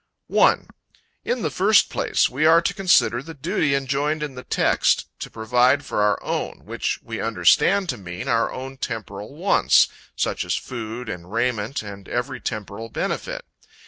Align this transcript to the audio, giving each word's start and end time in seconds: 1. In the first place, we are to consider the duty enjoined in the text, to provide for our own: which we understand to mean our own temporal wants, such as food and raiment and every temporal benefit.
1. 0.25 0.67
In 1.23 1.43
the 1.43 1.51
first 1.51 1.91
place, 1.91 2.27
we 2.27 2.43
are 2.43 2.59
to 2.59 2.73
consider 2.73 3.21
the 3.21 3.35
duty 3.35 3.75
enjoined 3.75 4.23
in 4.23 4.33
the 4.33 4.43
text, 4.43 5.05
to 5.19 5.29
provide 5.29 5.85
for 5.85 6.01
our 6.01 6.17
own: 6.23 6.61
which 6.65 6.99
we 7.03 7.21
understand 7.21 7.87
to 7.89 7.97
mean 7.99 8.27
our 8.27 8.51
own 8.51 8.77
temporal 8.77 9.35
wants, 9.35 9.89
such 10.15 10.43
as 10.43 10.55
food 10.55 11.07
and 11.07 11.31
raiment 11.31 11.83
and 11.83 12.09
every 12.09 12.39
temporal 12.39 12.89
benefit. 12.89 13.45